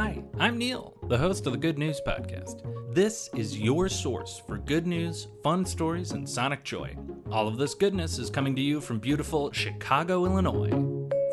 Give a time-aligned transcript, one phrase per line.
[0.00, 2.62] Hi, I'm Neil, the host of the Good News Podcast.
[2.94, 6.96] This is your source for good news, fun stories, and sonic joy.
[7.32, 10.70] All of this goodness is coming to you from beautiful Chicago, Illinois.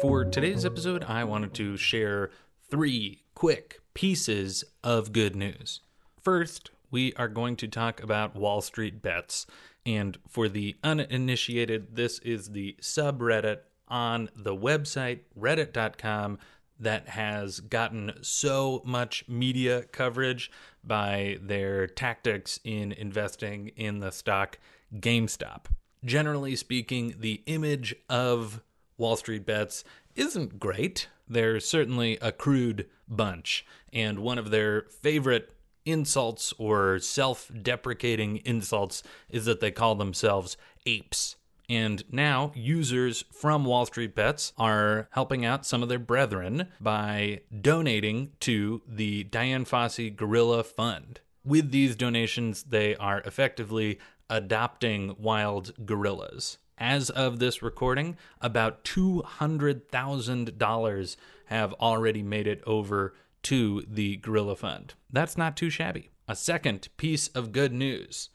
[0.01, 2.31] For today's episode, I wanted to share
[2.67, 5.81] three quick pieces of good news.
[6.19, 9.45] First, we are going to talk about Wall Street bets.
[9.85, 16.39] And for the uninitiated, this is the subreddit on the website reddit.com
[16.79, 20.51] that has gotten so much media coverage
[20.83, 24.59] by their tactics in investing in the stock
[24.95, 25.65] GameStop.
[26.03, 28.61] Generally speaking, the image of
[28.97, 29.83] Wall Street bets
[30.15, 31.07] isn't great.
[31.27, 35.51] They're certainly a crude bunch, and one of their favorite
[35.85, 41.35] insults or self deprecating insults is that they call themselves apes.
[41.69, 47.41] And now users from Wall Street Bets are helping out some of their brethren by
[47.61, 51.19] donating to the Dian Fossey Gorilla Fund.
[51.43, 56.57] With these donations, they are effectively adopting wild gorillas.
[56.77, 64.95] As of this recording, about $200,000 have already made it over to the Gorilla Fund.
[65.11, 66.09] That's not too shabby.
[66.27, 68.29] A second piece of good news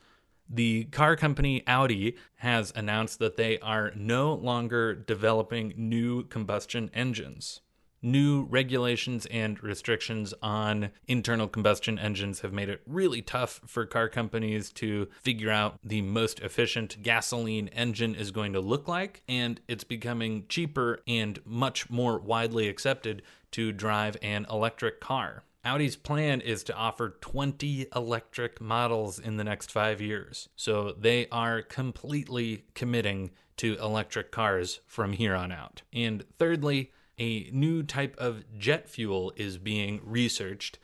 [0.50, 7.60] the car company Audi has announced that they are no longer developing new combustion engines.
[8.02, 14.08] New regulations and restrictions on internal combustion engines have made it really tough for car
[14.08, 19.60] companies to figure out the most efficient gasoline engine is going to look like, and
[19.68, 23.20] it's becoming cheaper and much more widely accepted
[23.50, 25.42] to drive an electric car.
[25.62, 30.48] Audi's plan is to offer 20 electric models in the next five years.
[30.56, 35.82] So they are completely committing to electric cars from here on out.
[35.92, 40.78] And thirdly, a new type of jet fuel is being researched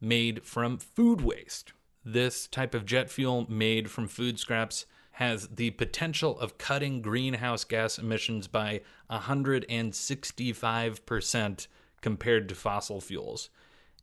[0.00, 1.74] made from food waste.
[2.02, 7.64] This type of jet fuel made from food scraps has the potential of cutting greenhouse
[7.64, 8.80] gas emissions by
[9.10, 11.66] 165%
[12.00, 13.50] compared to fossil fuels.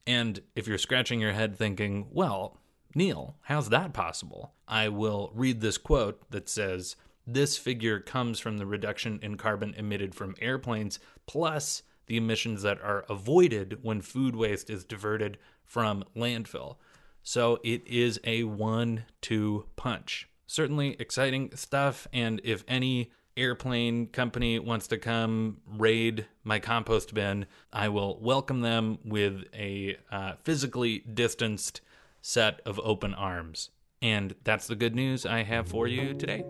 [0.06, 2.58] And if you're scratching your head thinking, well,
[2.96, 4.54] Neil, how's that possible?
[4.68, 6.96] I will read this quote that says,
[7.26, 12.82] This figure comes from the reduction in carbon emitted from airplanes plus the emissions that
[12.82, 16.76] are avoided when food waste is diverted from landfill.
[17.24, 20.28] So it is a one two punch.
[20.48, 22.08] Certainly exciting stuff.
[22.12, 28.62] And if any airplane company wants to come raid my compost bin, I will welcome
[28.62, 31.82] them with a uh, physically distanced
[32.22, 33.70] set of open arms.
[34.02, 36.46] And that's the good news I have for you today.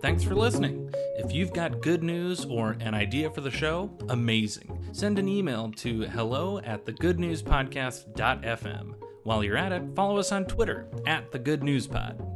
[0.00, 0.90] Thanks for listening.
[1.16, 4.86] If you've got good news or an idea for the show, amazing.
[4.92, 8.94] Send an email to hello at thegoodnewspodcast.fm.
[9.24, 12.35] While you're at it, follow us on Twitter at the Good News Pod.